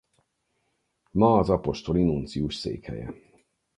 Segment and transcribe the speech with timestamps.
[1.11, 3.13] Ma az apostoli nuncius székhelye.